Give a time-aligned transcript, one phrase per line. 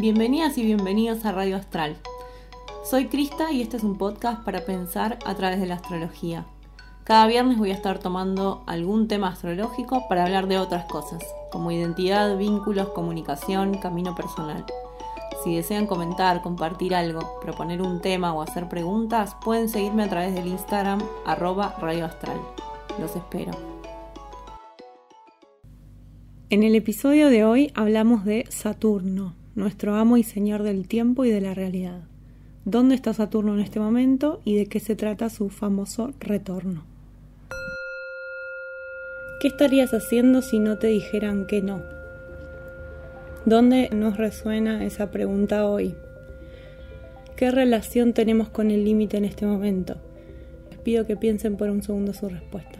[0.00, 1.94] Bienvenidas y bienvenidos a Radio Astral.
[2.88, 6.46] Soy Krista y este es un podcast para pensar a través de la astrología.
[7.04, 11.70] Cada viernes voy a estar tomando algún tema astrológico para hablar de otras cosas, como
[11.70, 14.64] identidad, vínculos, comunicación, camino personal.
[15.44, 20.34] Si desean comentar, compartir algo, proponer un tema o hacer preguntas, pueden seguirme a través
[20.34, 22.40] del Instagram arroba Radio Astral.
[22.98, 23.52] Los espero.
[26.48, 31.30] En el episodio de hoy hablamos de Saturno, nuestro amo y señor del tiempo y
[31.30, 32.00] de la realidad.
[32.64, 36.84] ¿Dónde está Saturno en este momento y de qué se trata su famoso retorno?
[39.40, 41.82] ¿Qué estarías haciendo si no te dijeran que no?
[43.46, 45.94] ¿Dónde nos resuena esa pregunta hoy?
[47.36, 49.96] ¿Qué relación tenemos con el límite en este momento?
[50.70, 52.78] Les pido que piensen por un segundo su respuesta.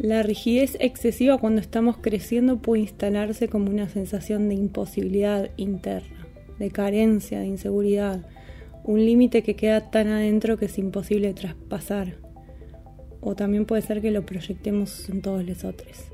[0.00, 6.26] La rigidez excesiva cuando estamos creciendo puede instalarse como una sensación de imposibilidad interna,
[6.58, 8.24] de carencia, de inseguridad,
[8.82, 12.14] un límite que queda tan adentro que es imposible traspasar.
[13.20, 16.06] O también puede ser que lo proyectemos en todos los otros.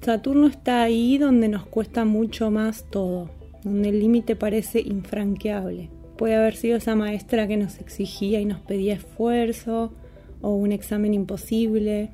[0.00, 3.28] Saturno está ahí donde nos cuesta mucho más todo,
[3.62, 5.90] donde el límite parece infranqueable.
[6.16, 9.92] Puede haber sido esa maestra que nos exigía y nos pedía esfuerzo,
[10.40, 12.08] o un examen imposible,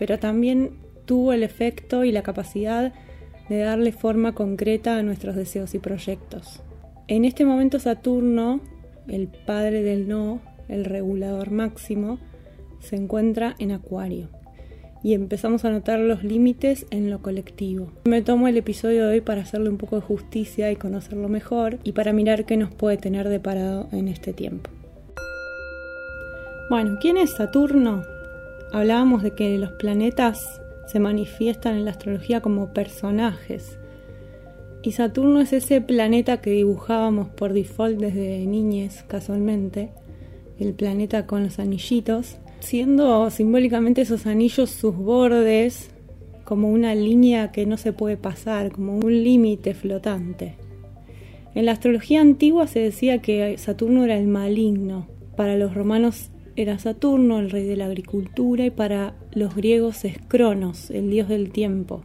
[0.00, 0.70] pero también
[1.04, 2.94] tuvo el efecto y la capacidad
[3.50, 6.62] de darle forma concreta a nuestros deseos y proyectos.
[7.06, 8.62] En este momento Saturno,
[9.08, 12.18] el padre del no, el regulador máximo,
[12.78, 14.30] se encuentra en Acuario
[15.02, 17.92] y empezamos a notar los límites en lo colectivo.
[18.06, 21.78] Me tomo el episodio de hoy para hacerle un poco de justicia y conocerlo mejor
[21.84, 24.70] y para mirar qué nos puede tener deparado en este tiempo.
[26.70, 28.02] Bueno, ¿quién es Saturno?
[28.72, 33.78] Hablábamos de que los planetas se manifiestan en la astrología como personajes.
[34.82, 39.90] Y Saturno es ese planeta que dibujábamos por default desde niñez, casualmente,
[40.58, 45.90] el planeta con los anillitos, siendo simbólicamente esos anillos sus bordes
[46.44, 50.56] como una línea que no se puede pasar, como un límite flotante.
[51.54, 55.08] En la astrología antigua se decía que Saturno era el maligno.
[55.36, 60.18] Para los romanos era Saturno, el rey de la agricultura, y para los griegos es
[60.28, 62.02] Cronos, el dios del tiempo.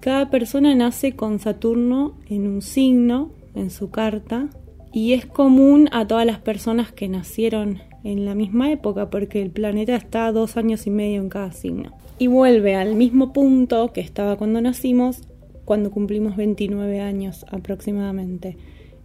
[0.00, 4.48] Cada persona nace con Saturno en un signo, en su carta,
[4.92, 9.50] y es común a todas las personas que nacieron en la misma época, porque el
[9.50, 11.92] planeta está dos años y medio en cada signo.
[12.18, 15.22] Y vuelve al mismo punto que estaba cuando nacimos,
[15.64, 18.56] cuando cumplimos 29 años aproximadamente.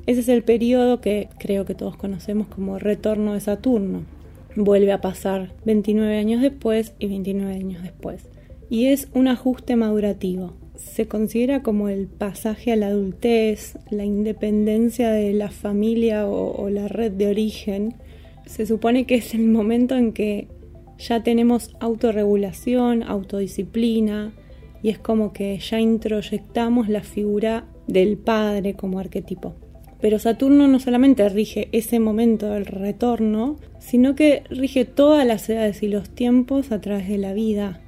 [0.05, 4.03] Ese es el periodo que creo que todos conocemos como retorno de Saturno
[4.55, 8.29] vuelve a pasar 29 años después y 29 años después.
[8.69, 10.53] Y es un ajuste madurativo.
[10.75, 16.87] Se considera como el pasaje a la adultez, la independencia de la familia o, la
[16.87, 17.95] red de origen.
[18.45, 20.47] Se supone que es el momento en que
[20.97, 24.33] ya tenemos autorregulación, autodisciplina,
[24.83, 29.55] y es como que ya introyectamos la figura del padre como arquetipo.
[30.01, 35.83] Pero Saturno no solamente rige ese momento del retorno, sino que rige todas las edades
[35.83, 37.79] y los tiempos a través de la vida.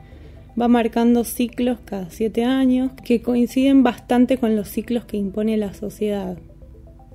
[0.59, 5.73] Va marcando ciclos cada siete años que coinciden bastante con los ciclos que impone la
[5.73, 6.37] sociedad.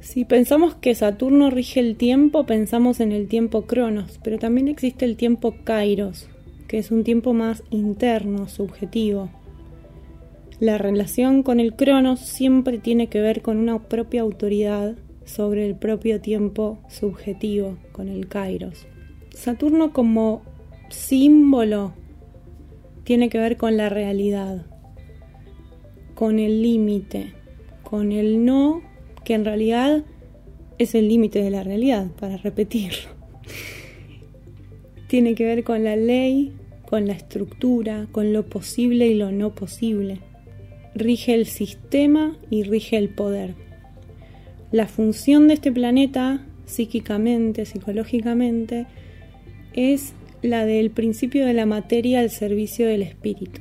[0.01, 5.05] Si pensamos que Saturno rige el tiempo, pensamos en el tiempo Cronos, pero también existe
[5.05, 6.29] el tiempo Kairos,
[6.67, 9.29] que es un tiempo más interno, subjetivo.
[10.61, 15.77] La relación con el cronos siempre tiene que ver con una propia autoridad sobre el
[15.77, 18.89] propio tiempo subjetivo, con el kairos.
[19.31, 20.43] Saturno como
[20.89, 21.93] símbolo
[23.05, 24.67] tiene que ver con la realidad,
[26.17, 27.35] con el límite,
[27.85, 28.83] con el no,
[29.25, 30.05] que en realidad
[30.79, 33.11] es el límite de la realidad, para repetirlo.
[35.07, 36.53] tiene que ver con la ley,
[36.85, 40.19] con la estructura, con lo posible y lo no posible
[40.95, 43.55] rige el sistema y rige el poder.
[44.71, 48.87] La función de este planeta, psíquicamente, psicológicamente,
[49.73, 50.13] es
[50.43, 53.61] la del principio de la materia al servicio del espíritu.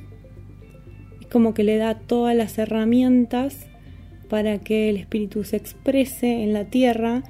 [1.20, 3.66] Es como que le da todas las herramientas
[4.28, 7.22] para que el espíritu se exprese en la tierra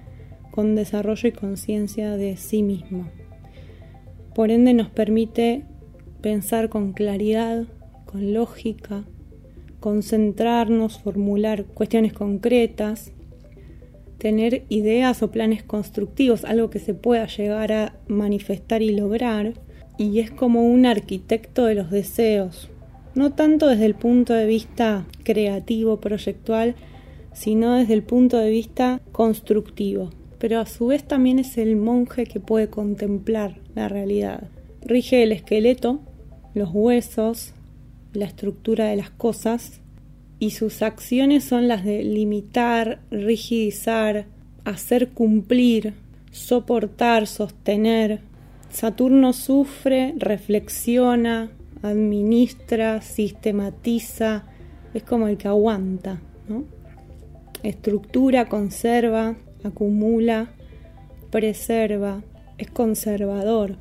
[0.51, 3.09] con desarrollo y conciencia de sí mismo.
[4.35, 5.63] Por ende nos permite
[6.21, 7.67] pensar con claridad,
[8.07, 9.05] con lógica,
[9.81, 13.13] concentrarnos, formular cuestiones concretas,
[14.19, 19.55] tener ideas o planes constructivos, algo que se pueda llegar a manifestar y lograr,
[19.97, 22.69] y es como un arquitecto de los deseos,
[23.15, 26.75] no tanto desde el punto de vista creativo, proyectual,
[27.33, 30.11] sino desde el punto de vista constructivo.
[30.39, 34.49] Pero a su vez también es el monje que puede contemplar la realidad.
[34.83, 36.01] Rige el esqueleto,
[36.55, 37.55] los huesos,
[38.19, 39.81] la estructura de las cosas
[40.41, 44.27] y sus acciones son las de limitar, rigidizar,
[44.65, 45.95] hacer cumplir,
[46.33, 48.21] soportar, sostener.
[48.71, 51.51] Saturno sufre, reflexiona,
[51.83, 54.45] administra, sistematiza,
[54.95, 56.65] es como el que aguanta, ¿no?
[57.63, 60.51] Estructura, conserva, acumula,
[61.31, 62.23] preserva,
[62.59, 63.77] es conservador,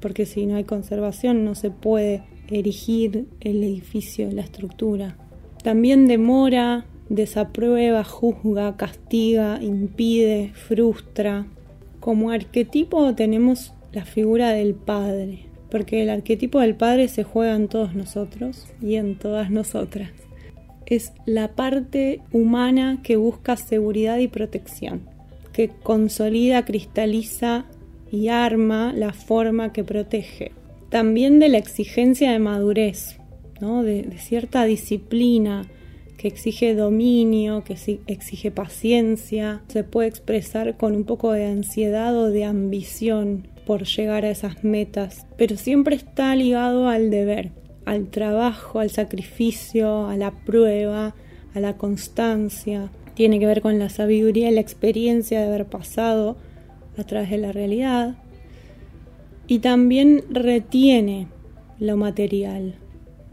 [0.00, 5.16] porque si no hay conservación no se puede erigir el edificio, la estructura.
[5.62, 11.46] También demora, desaprueba, juzga, castiga, impide, frustra.
[12.00, 17.68] Como arquetipo tenemos la figura del padre, porque el arquetipo del padre se juega en
[17.68, 20.10] todos nosotros y en todas nosotras.
[20.86, 25.02] Es la parte humana que busca seguridad y protección,
[25.52, 27.66] que consolida, cristaliza
[28.10, 30.52] y arma la forma que protege.
[30.90, 33.16] También de la exigencia de madurez,
[33.60, 35.66] de, de cierta disciplina,
[36.20, 37.76] que exige dominio, que
[38.06, 44.26] exige paciencia, se puede expresar con un poco de ansiedad o de ambición por llegar
[44.26, 47.52] a esas metas, pero siempre está ligado al deber,
[47.86, 51.14] al trabajo, al sacrificio, a la prueba,
[51.54, 52.90] a la constancia.
[53.14, 56.36] Tiene que ver con la sabiduría y la experiencia de haber pasado
[56.98, 58.16] a través de la realidad.
[59.50, 61.26] Y también retiene
[61.80, 62.76] lo material.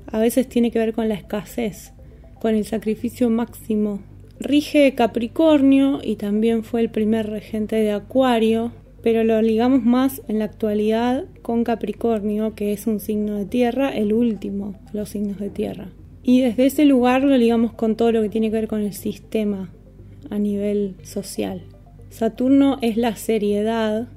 [0.08, 1.94] A veces tiene que ver con la escasez
[2.40, 4.00] con el sacrificio máximo.
[4.40, 8.72] Rige Capricornio y también fue el primer regente de Acuario,
[9.04, 13.96] pero lo ligamos más en la actualidad con Capricornio, que es un signo de tierra,
[13.96, 15.90] el último de los signos de tierra.
[16.24, 18.94] Y desde ese lugar lo ligamos con todo lo que tiene que ver con el
[18.94, 19.70] sistema
[20.32, 21.62] a nivel social.
[22.10, 24.08] Saturno es la seriedad,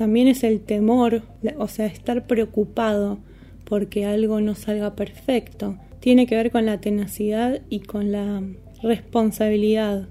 [0.00, 1.20] también es el temor,
[1.58, 3.18] o sea, estar preocupado
[3.66, 8.42] porque algo no salga perfecto tiene que ver con la tenacidad y con la
[8.82, 10.08] responsabilidad.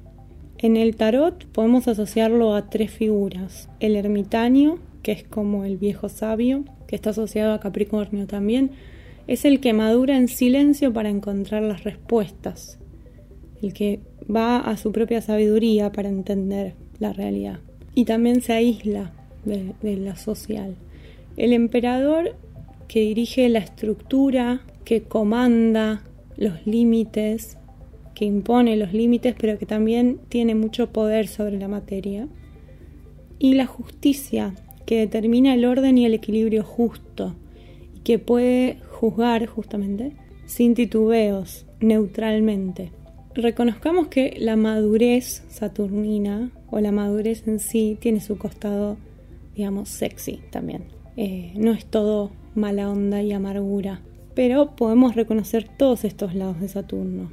[0.60, 3.68] En el tarot podemos asociarlo a tres figuras.
[3.80, 8.70] El ermitaño, que es como el viejo sabio, que está asociado a Capricornio también,
[9.26, 12.78] es el que madura en silencio para encontrar las respuestas,
[13.64, 17.60] el que va a su propia sabiduría para entender la realidad.
[17.96, 19.14] Y también se aísla
[19.46, 20.76] de, la social.
[21.38, 22.36] El emperador
[22.88, 26.04] que dirige la estructura, que comanda
[26.38, 27.58] los límites,
[28.16, 32.28] que impone los límites, pero que también tiene mucho poder sobre la materia.
[33.38, 34.54] Y la justicia,
[34.86, 37.36] que determina el orden y el equilibrio justo,
[37.96, 40.14] y que puede juzgar justamente
[40.46, 42.92] sin titubeos, neutralmente.
[43.36, 48.98] Reconozcamos que la madurez saturnina o la madurez en sí tiene su costado,
[49.60, 50.86] digamos, sexy también.
[51.16, 54.02] Eh, no es todo mala onda y amargura
[54.40, 57.30] pero podemos reconocer todos estos lados de Saturno.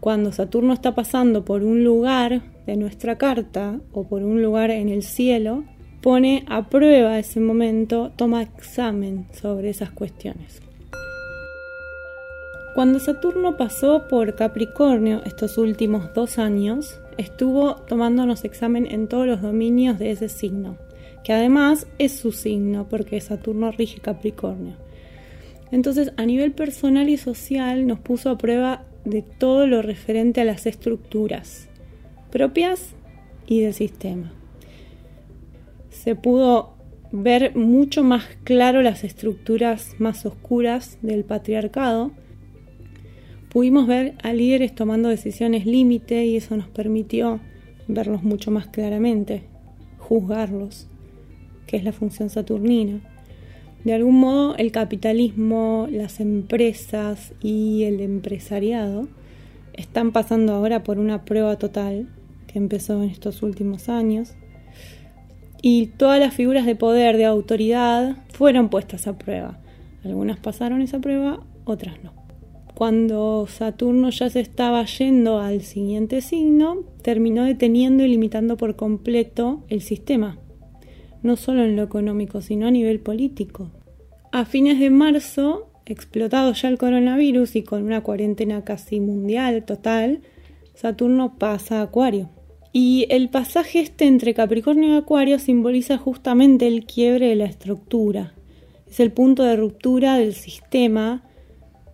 [0.00, 4.90] Cuando Saturno está pasando por un lugar de nuestra carta o por un lugar en
[4.90, 5.64] el cielo,
[6.02, 10.60] pone a prueba ese momento, toma examen sobre esas cuestiones.
[12.74, 19.40] Cuando Saturno pasó por Capricornio estos últimos dos años, estuvo tomándonos examen en todos los
[19.40, 20.76] dominios de ese signo,
[21.28, 24.76] que además es su signo porque Saturno rige Capricornio.
[25.70, 30.46] Entonces, a nivel personal y social nos puso a prueba de todo lo referente a
[30.46, 31.68] las estructuras
[32.30, 32.94] propias
[33.46, 34.32] y del sistema.
[35.90, 36.72] Se pudo
[37.12, 42.10] ver mucho más claro las estructuras más oscuras del patriarcado.
[43.50, 47.40] Pudimos ver a líderes tomando decisiones límite y eso nos permitió
[47.86, 49.42] verlos mucho más claramente,
[49.98, 50.88] juzgarlos,
[51.68, 52.98] que es la función saturnina.
[53.84, 59.06] De algún modo el capitalismo, las empresas y el empresariado
[59.74, 62.08] están pasando ahora por una prueba total
[62.48, 64.34] que empezó en estos últimos años
[65.62, 69.58] y todas las figuras de poder, de autoridad, fueron puestas a prueba.
[70.04, 72.12] Algunas pasaron esa prueba, otras no.
[72.74, 79.64] Cuando Saturno ya se estaba yendo al siguiente signo, terminó deteniendo y limitando por completo
[79.68, 80.38] el sistema
[81.22, 83.70] no solo en lo económico, sino a nivel político.
[84.32, 90.20] A fines de marzo, explotado ya el coronavirus y con una cuarentena casi mundial total,
[90.74, 92.30] Saturno pasa a Acuario.
[92.72, 98.34] Y el pasaje este entre Capricornio y Acuario simboliza justamente el quiebre de la estructura.
[98.86, 101.22] Es el punto de ruptura del sistema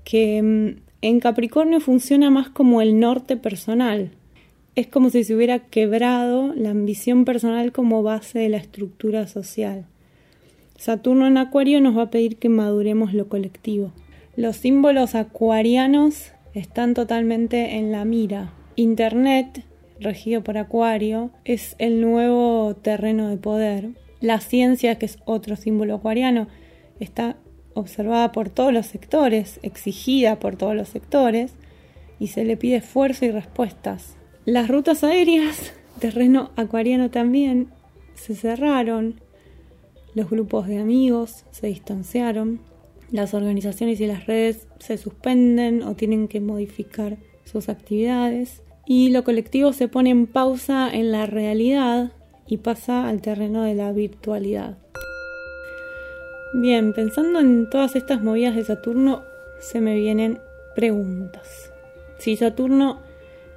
[0.04, 4.12] que mm, en Capricornio funciona más como el norte personal.
[4.76, 9.86] Es como si se hubiera quebrado la ambición personal como base de la estructura social.
[10.76, 13.92] Saturno en Acuario nos va a pedir que maduremos lo colectivo.
[14.36, 18.52] Los símbolos acuarianos están totalmente en la mira.
[18.74, 19.64] Internet,
[20.00, 23.90] regido por Acuario, es el nuevo terreno de poder.
[24.20, 26.48] La ciencia, que es otro símbolo acuariano,
[26.98, 27.36] está
[27.74, 31.54] observada por todos los sectores, exigida por todos los sectores,
[32.18, 34.16] y se le pide esfuerzo y respuestas.
[34.46, 37.68] Las rutas aéreas, terreno acuariano también,
[38.14, 39.20] se cerraron,
[40.14, 42.60] los grupos de amigos se distanciaron,
[43.10, 49.24] las organizaciones y las redes se suspenden o tienen que modificar sus actividades y lo
[49.24, 52.12] colectivo se pone en pausa en la realidad
[52.46, 54.76] y pasa al terreno de la virtualidad.
[56.52, 59.22] Bien, pensando en todas estas movidas de Saturno,
[59.58, 60.38] se me vienen
[60.74, 61.72] preguntas.
[62.18, 63.00] Si Saturno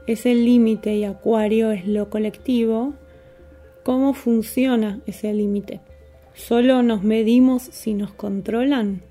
[0.07, 2.95] es el límite y Acuario es lo colectivo,
[3.83, 5.81] ¿cómo funciona ese límite?
[6.33, 9.01] ¿Solo nos medimos si nos controlan?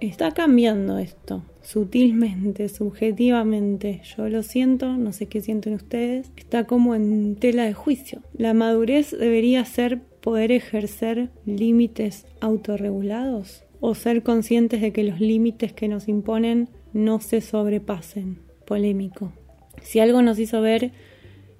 [0.00, 4.00] Está cambiando esto, sutilmente, subjetivamente.
[4.16, 6.32] Yo lo siento, no sé qué sienten ustedes.
[6.36, 8.22] Está como en tela de juicio.
[8.32, 15.72] La madurez debería ser poder ejercer límites autorregulados o ser conscientes de que los límites
[15.72, 18.40] que nos imponen no se sobrepasen.
[18.66, 19.32] Polémico.
[19.80, 20.92] Si algo nos hizo ver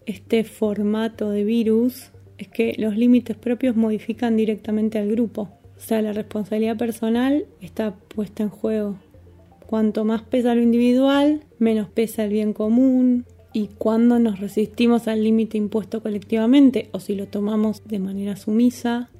[0.06, 5.48] este formato de virus es que los límites propios modifican directamente al grupo.
[5.76, 8.98] O sea, la responsabilidad personal está puesta en juego.
[9.66, 13.24] Cuanto más pesa lo individual, menos pesa el bien común.
[13.52, 19.10] Y cuando nos resistimos al límite impuesto colectivamente o si lo tomamos de manera sumisa,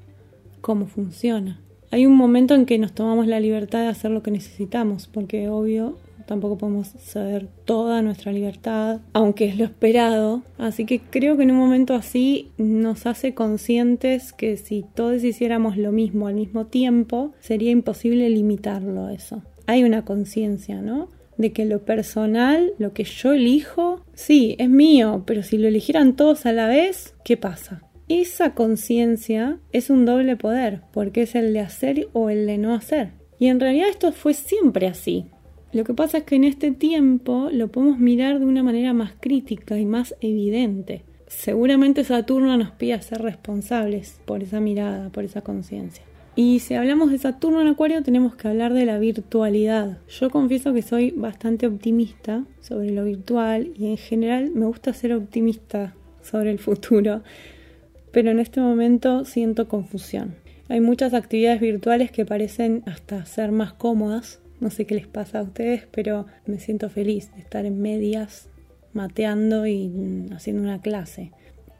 [0.61, 1.59] ¿cómo funciona?
[1.91, 5.49] Hay un momento en que nos tomamos la libertad de hacer lo que necesitamos, porque
[5.49, 10.43] obvio tampoco podemos ceder toda nuestra libertad, aunque es lo esperado.
[10.57, 15.77] Así que creo que en un momento así nos hace conscientes que si todos hiciéramos
[15.77, 19.41] lo mismo al mismo tiempo, sería imposible limitarlo eso.
[19.65, 21.09] Hay una conciencia, ¿no?
[21.37, 26.15] De que lo personal, lo que yo elijo, sí, es mío, pero si lo eligieran
[26.15, 27.81] todos a la vez, ¿qué pasa?
[28.09, 32.73] Esa conciencia es un doble poder, porque es el de hacer o el de no
[32.73, 33.11] hacer.
[33.39, 35.25] Y en realidad esto fue siempre así.
[35.73, 39.13] Lo que pasa es que en este tiempo lo podemos mirar de una manera más
[39.19, 41.01] crítica y más evidente.
[41.25, 46.03] Seguramente Saturno nos pide ser responsables por esa mirada, por esa conciencia.
[46.35, 49.97] Y si hablamos de Saturno en Acuario tenemos que hablar de la virtualidad.
[50.07, 55.11] Yo confieso que soy bastante optimista sobre lo virtual y en general me gusta ser
[55.13, 57.23] optimista sobre el futuro,
[58.11, 60.35] pero en este momento siento confusión.
[60.69, 65.39] Hay muchas actividades virtuales que parecen hasta ser más cómodas no sé qué les pasa
[65.39, 68.47] a ustedes, pero me siento feliz de estar en medias,
[68.93, 71.31] mateando y haciendo una clase.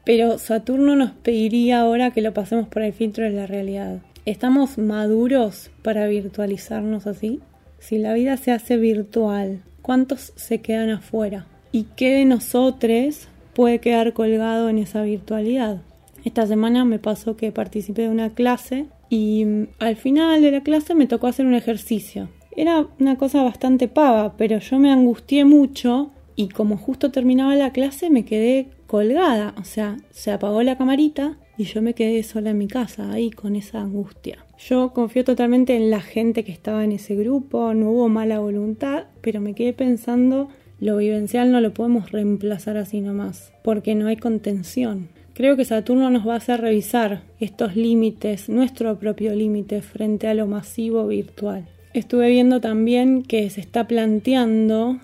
[0.04, 4.02] Pero Saturno nos pediría ahora que lo pasemos por el filtro de la realidad.
[4.26, 7.40] ¿Estamos maduros para virtualizarnos así?
[7.78, 11.46] Si la vida se hace virtual, ¿cuántos se quedan afuera?
[11.72, 15.80] ¿Y qué de nosotros puede quedar colgado en esa virtualidad?
[16.24, 20.62] Esta semana me pasó que participé de una clase y mm, al final de la
[20.62, 22.28] clase me tocó hacer un ejercicio.
[22.56, 27.72] Era una cosa bastante pava, pero yo me angustié mucho y como justo terminaba la
[27.72, 32.50] clase me quedé colgada, o sea, se apagó la camarita y yo me quedé sola
[32.50, 34.44] en mi casa, ahí con esa angustia.
[34.58, 39.04] Yo confío totalmente en la gente que estaba en ese grupo, no hubo mala voluntad,
[39.20, 40.48] pero me quedé pensando,
[40.80, 45.08] lo vivencial no lo podemos reemplazar así nomás, porque no hay contención.
[45.34, 50.34] Creo que Saturno nos va a hacer revisar estos límites, nuestro propio límite frente a
[50.34, 51.66] lo masivo virtual.
[51.94, 54.98] Estuve viendo también que se está planteando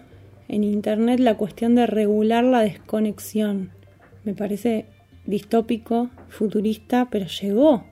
[0.49, 3.70] en Internet la cuestión de regular la desconexión.
[4.25, 4.87] Me parece
[5.25, 7.85] distópico, futurista, pero llegó.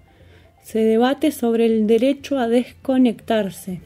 [0.65, 3.83] Se debate sobre el derecho a desconectarse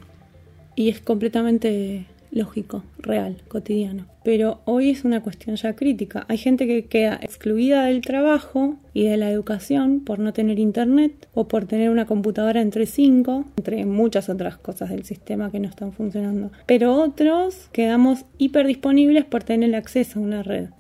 [0.76, 4.07] y es completamente lógico, real, cotidiano.
[4.25, 6.25] Pero hoy es una cuestión ya crítica.
[6.29, 11.29] Hay gente que queda excluida del trabajo y de la educación por no tener internet
[11.35, 15.69] o por tener una computadora entre cinco, entre muchas otras cosas del sistema que no
[15.69, 16.51] están funcionando.
[16.67, 20.71] Pero otros quedamos hiperdisponibles por tener acceso a una red.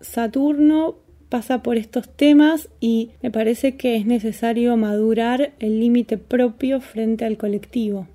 [0.00, 0.96] Saturno
[1.28, 7.24] pasa por estos temas y me parece que es necesario madurar el límite propio frente
[7.24, 8.06] al colectivo.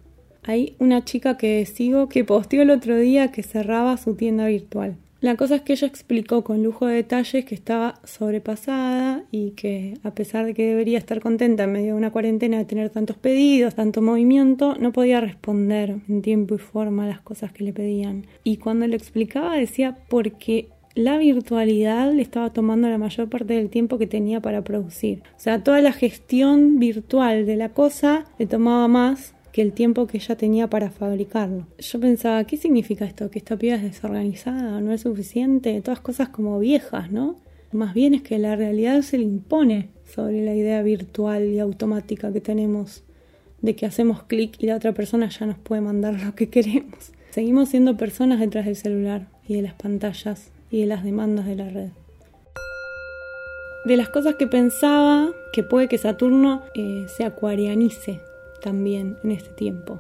[0.44, 4.98] Hay una chica que sigo que posteó el otro día que cerraba su tienda virtual.
[5.22, 9.94] La cosa es que ella explicó con lujo de detalles que estaba sobrepasada y que
[10.02, 13.18] a pesar de que debería estar contenta en medio de una cuarentena de tener tantos
[13.18, 17.72] pedidos, tanto movimiento, no podía responder en tiempo y forma a las cosas que le
[17.72, 18.26] pedían.
[18.44, 23.70] Y cuando le explicaba decía porque la virtualidad le estaba tomando la mayor parte del
[23.70, 25.22] tiempo que tenía para producir.
[25.38, 30.08] O sea, toda la gestión virtual de la cosa le tomaba más que el tiempo
[30.08, 31.68] que ella tenía para fabricarlo.
[31.78, 33.30] Yo pensaba, ¿qué significa esto?
[33.30, 34.80] ¿Que esta piba es desorganizada?
[34.82, 35.80] ¿No es suficiente?
[35.82, 37.36] Todas cosas como viejas, ¿no?
[37.72, 42.32] Más bien es que la realidad se le impone sobre la idea virtual y automática
[42.34, 43.04] que tenemos
[43.62, 47.12] de que hacemos clic y la otra persona ya nos puede mandar lo que queremos.
[47.30, 51.56] Seguimos siendo personas detrás del celular y de las pantallas y de las demandas de
[51.56, 51.90] la red.
[53.86, 58.20] De las cosas que pensaba, que puede que Saturno eh, se acuarianice
[58.62, 60.00] también en este tiempo.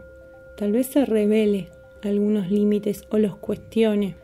[0.57, 1.69] Tal vez se revele
[2.03, 4.15] algunos límites o los cuestione.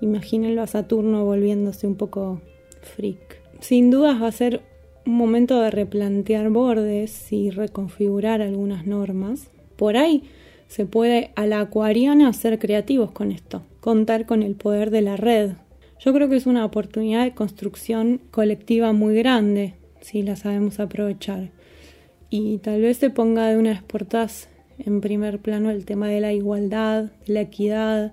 [0.00, 2.40] Imagínenlo a Saturno volviéndose un poco
[2.82, 3.40] freak.
[3.60, 4.62] Sin dudas va a ser
[5.06, 9.50] un momento de replantear bordes y reconfigurar algunas normas.
[9.76, 10.24] Por ahí
[10.68, 15.16] se puede a la acuariana ser creativos con esto, contar con el poder de la
[15.16, 15.52] red.
[16.00, 21.50] Yo creo que es una oportunidad de construcción colectiva muy grande si la sabemos aprovechar
[22.36, 24.06] y tal vez se ponga de una vez por
[24.78, 28.12] en primer plano el tema de la igualdad, de la equidad,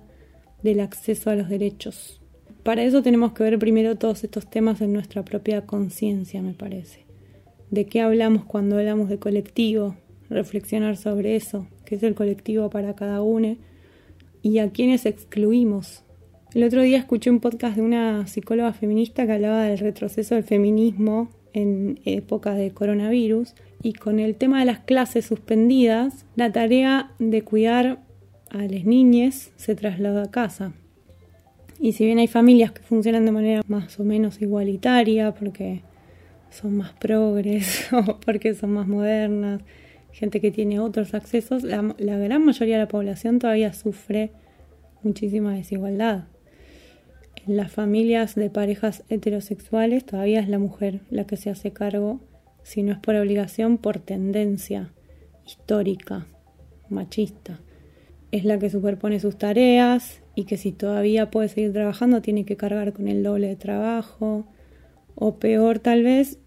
[0.62, 2.20] del acceso a los derechos.
[2.62, 7.04] Para eso tenemos que ver primero todos estos temas en nuestra propia conciencia, me parece.
[7.70, 9.96] ¿De qué hablamos cuando hablamos de colectivo?
[10.30, 13.56] Reflexionar sobre eso, qué es el colectivo para cada uno
[14.40, 16.02] y a quiénes excluimos.
[16.54, 20.44] El otro día escuché un podcast de una psicóloga feminista que hablaba del retroceso del
[20.44, 23.54] feminismo en época de coronavirus
[23.84, 28.00] y con el tema de las clases suspendidas, la tarea de cuidar
[28.48, 30.72] a las niñas se trasladó a casa.
[31.78, 35.82] Y si bien hay familias que funcionan de manera más o menos igualitaria, porque
[36.48, 39.60] son más progres o porque son más modernas,
[40.12, 44.30] gente que tiene otros accesos, la, la gran mayoría de la población todavía sufre
[45.02, 46.24] muchísima desigualdad.
[47.46, 52.22] En las familias de parejas heterosexuales todavía es la mujer la que se hace cargo
[52.64, 54.90] si no es por obligación, por tendencia
[55.46, 56.26] histórica,
[56.88, 57.60] machista.
[58.32, 62.56] Es la que superpone sus tareas y que si todavía puede seguir trabajando tiene que
[62.56, 64.46] cargar con el doble de trabajo
[65.14, 66.40] o peor tal vez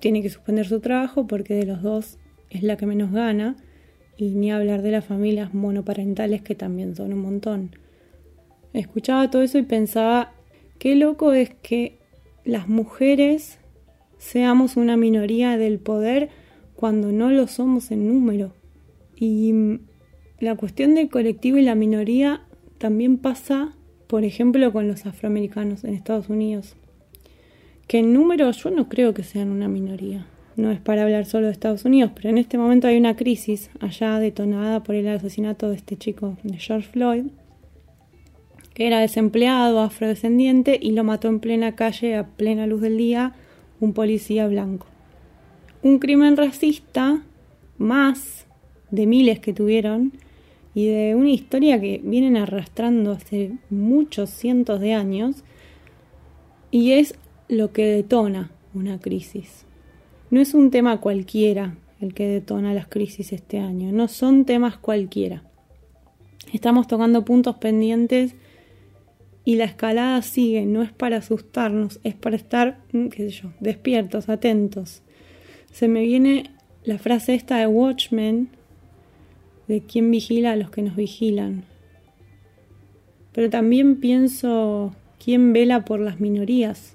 [0.00, 2.18] tiene que suspender su trabajo porque de los dos
[2.50, 3.56] es la que menos gana
[4.16, 7.70] y ni hablar de las familias monoparentales que también son un montón.
[8.72, 10.32] Escuchaba todo eso y pensaba,
[10.78, 11.98] qué loco es que
[12.44, 13.60] las mujeres
[14.18, 16.28] seamos una minoría del poder
[16.74, 18.52] cuando no lo somos en número.
[19.16, 19.80] Y mm,
[20.40, 22.42] la cuestión del colectivo y la minoría
[22.78, 23.74] también pasa,
[24.06, 26.76] por ejemplo, con los afroamericanos en Estados Unidos,
[27.88, 30.26] que en número yo no creo que sean una minoría.
[30.54, 33.70] No es para hablar solo de Estados Unidos, pero en este momento hay una crisis
[33.80, 37.26] allá detonada por el asesinato de este chico de George Floyd,
[38.74, 43.34] que era desempleado, afrodescendiente, y lo mató en plena calle a plena luz del día
[43.80, 44.86] un policía blanco.
[45.82, 47.22] Un crimen racista
[47.78, 48.46] más
[48.90, 50.12] de miles que tuvieron
[50.74, 55.44] y de una historia que vienen arrastrando hace muchos cientos de años
[56.70, 57.14] y es
[57.48, 59.64] lo que detona una crisis.
[60.30, 64.76] No es un tema cualquiera el que detona las crisis este año, no son temas
[64.76, 65.42] cualquiera.
[66.52, 68.34] Estamos tocando puntos pendientes
[69.48, 73.52] y la escalada sigue, no es para asustarnos, es para estar, mm, qué sé yo,
[73.60, 75.00] despiertos, atentos.
[75.72, 76.50] Se me viene
[76.84, 78.50] la frase esta de Watchmen,
[79.66, 81.64] de quién vigila a los que nos vigilan.
[83.32, 86.94] Pero también pienso quién vela por las minorías.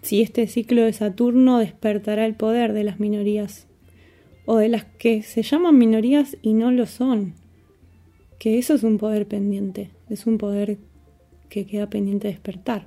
[0.00, 3.66] Si este ciclo de Saturno despertará el poder de las minorías,
[4.46, 7.34] o de las que se llaman minorías y no lo son.
[8.38, 10.78] Que eso es un poder pendiente, es un poder
[11.50, 12.86] que queda pendiente de despertar.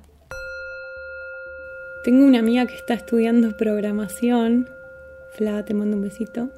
[2.04, 4.68] Tengo una amiga que está estudiando programación.
[5.36, 6.50] Fla, te mando un besito.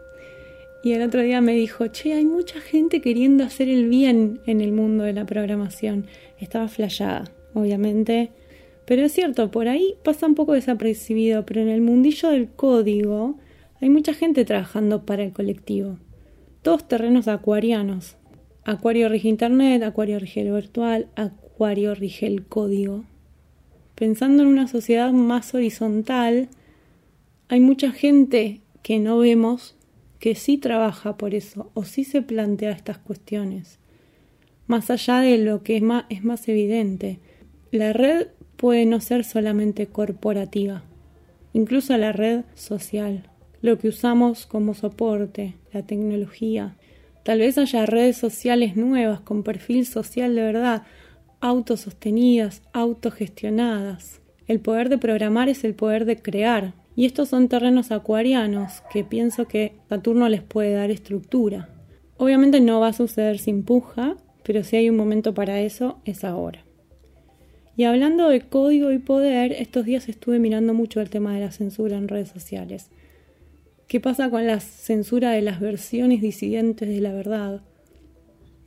[0.83, 4.61] Y el otro día me dijo, che, hay mucha gente queriendo hacer el bien en
[4.61, 6.07] el mundo de la programación.
[6.38, 8.31] Estaba flayada, obviamente.
[8.87, 13.37] Pero es cierto, por ahí pasa un poco desapercibido, pero en el mundillo del código
[13.81, 15.99] hay mucha gente trabajando para el colectivo.
[16.62, 18.16] Todos terrenos acuarianos.
[18.64, 21.09] Acuario rige Internet, Acuario lo virtual,
[21.59, 23.05] Rige el código.
[23.95, 26.49] Pensando en una sociedad más horizontal,
[27.49, 29.75] hay mucha gente que no vemos
[30.19, 33.79] que sí trabaja por eso o sí se plantea estas cuestiones.
[34.66, 37.21] Más allá de lo que es más, es más evidente,
[37.71, 40.83] la red puede no ser solamente corporativa,
[41.53, 43.31] incluso la red social,
[43.62, 46.77] lo que usamos como soporte, la tecnología.
[47.23, 50.83] Tal vez haya redes sociales nuevas con perfil social de verdad,
[51.40, 54.20] autosostenidas, autogestionadas.
[54.46, 56.75] El poder de programar es el poder de crear.
[56.94, 61.68] Y estos son terrenos acuarianos que pienso que Saturno les puede dar estructura.
[62.16, 66.25] Obviamente no va a suceder sin puja, pero si hay un momento para eso, es
[66.25, 66.64] ahora.
[67.77, 71.53] Y hablando de código y poder, estos días estuve mirando mucho el tema de la
[71.53, 72.90] censura en redes sociales.
[73.87, 77.61] ¿Qué pasa con la censura de las versiones disidentes de la verdad?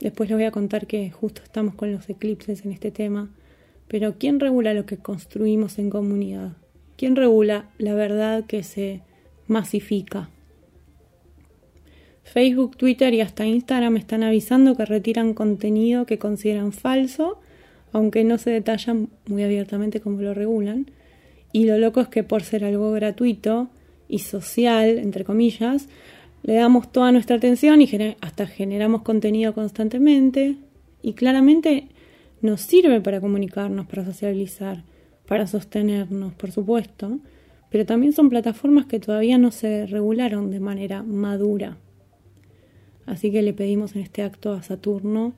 [0.00, 3.30] Después les voy a contar que justo estamos con los eclipses en este tema.
[3.86, 6.52] Pero ¿quién regula lo que construimos en comunidad?
[6.96, 9.02] ¿Quién regula la verdad que se
[9.46, 10.30] masifica?
[12.24, 17.40] Facebook, Twitter y hasta Instagram están avisando que retiran contenido que consideran falso
[17.92, 20.90] aunque no se detallan muy abiertamente cómo lo regulan.
[21.52, 23.68] Y lo loco es que por ser algo gratuito
[24.08, 25.88] y social, entre comillas,
[26.42, 27.88] le damos toda nuestra atención y
[28.20, 30.56] hasta generamos contenido constantemente.
[31.02, 31.88] Y claramente
[32.40, 34.84] nos sirve para comunicarnos, para socializar,
[35.26, 37.18] para sostenernos, por supuesto.
[37.70, 41.76] Pero también son plataformas que todavía no se regularon de manera madura.
[43.06, 45.34] Así que le pedimos en este acto a Saturno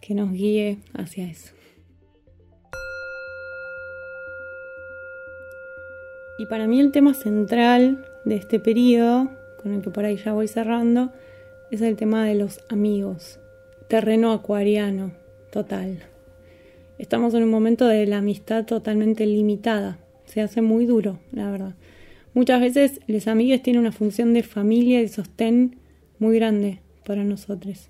[0.00, 1.54] que nos guíe hacia eso.
[6.38, 9.30] Y para mí el tema central de este periodo,
[9.62, 11.12] con el que por ahí ya voy cerrando,
[11.70, 13.38] es el tema de los amigos.
[13.88, 15.12] Terreno acuariano,
[15.50, 16.02] total.
[16.98, 19.98] Estamos en un momento de la amistad totalmente limitada.
[20.24, 21.74] Se hace muy duro, la verdad.
[22.34, 25.76] Muchas veces los amigos tienen una función de familia y sostén
[26.18, 27.88] muy grande para nosotros.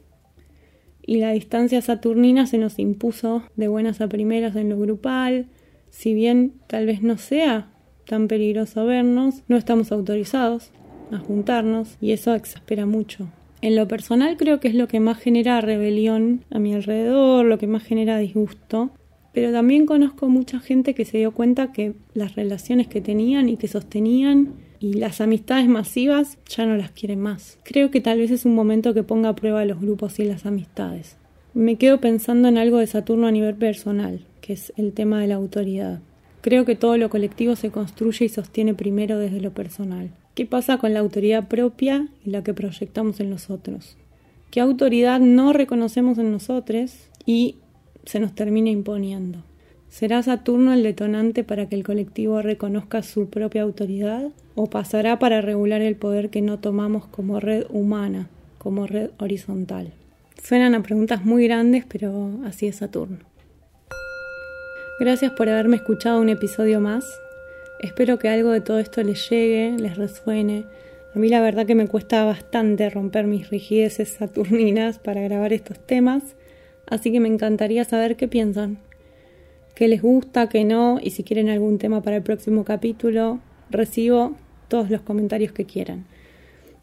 [1.04, 5.46] Y la distancia saturnina se nos impuso de buenas a primeras en lo grupal,
[5.90, 7.70] si bien tal vez no sea
[8.06, 10.70] tan peligroso vernos, no estamos autorizados
[11.12, 13.29] a juntarnos y eso exaspera mucho.
[13.61, 17.59] En lo personal creo que es lo que más genera rebelión a mi alrededor, lo
[17.59, 18.90] que más genera disgusto,
[19.33, 23.57] pero también conozco mucha gente que se dio cuenta que las relaciones que tenían y
[23.57, 27.59] que sostenían y las amistades masivas ya no las quieren más.
[27.62, 30.44] Creo que tal vez es un momento que ponga a prueba los grupos y las
[30.44, 31.16] amistades.
[31.55, 35.29] Me quedo pensando en algo de Saturno a nivel personal, que es el tema de
[35.29, 36.01] la autoridad.
[36.42, 40.11] Creo que todo lo colectivo se construye y sostiene primero desde lo personal.
[40.35, 43.96] ¿Qué pasa con la autoridad propia y la que proyectamos en los otros?
[44.50, 47.59] ¿Qué autoridad no reconocemos en nosotros y
[48.05, 49.38] se nos termina imponiendo?
[49.88, 55.42] ¿Será Saturno el detonante para que el colectivo reconozca su propia autoridad o pasará para
[55.42, 58.28] regular el poder que no tomamos como red humana,
[58.59, 59.92] como red horizontal?
[60.42, 63.32] Suenan a preguntas muy grandes, pero así es Saturno.
[65.03, 67.21] Gracias por haberme escuchado un episodio más.
[67.81, 70.65] Espero que algo de todo esto les llegue, les resuene.
[71.12, 75.85] A mí la verdad que me cuesta bastante romper mis rigideces saturninas para grabar estos
[75.85, 76.37] temas,
[76.87, 78.79] así que me encantaría saber qué piensan,
[79.75, 84.37] qué les gusta, qué no, y si quieren algún tema para el próximo capítulo, recibo
[84.69, 86.07] todos los comentarios que quieran.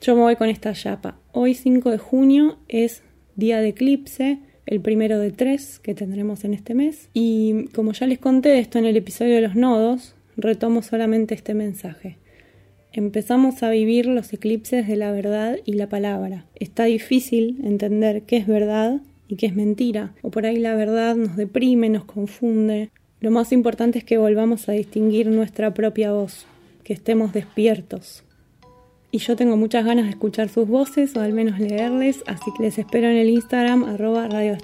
[0.02, 1.18] Yo me voy con esta chapa.
[1.32, 3.02] Hoy 5 de junio es
[3.38, 7.10] día de eclipse el primero de tres que tendremos en este mes.
[7.14, 11.54] Y como ya les conté esto en el episodio de los nodos, retomo solamente este
[11.54, 12.18] mensaje.
[12.92, 16.46] Empezamos a vivir los eclipses de la verdad y la palabra.
[16.56, 21.16] Está difícil entender qué es verdad y qué es mentira, o por ahí la verdad
[21.16, 22.90] nos deprime, nos confunde.
[23.22, 26.48] Lo más importante es que volvamos a distinguir nuestra propia voz,
[26.84, 28.24] que estemos despiertos,
[29.12, 32.64] y yo tengo muchas ganas de escuchar sus voces o al menos leerles, así que
[32.64, 34.58] les espero en el Instagram arroba Radio.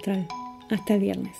[0.69, 1.35] Hasta el viernes.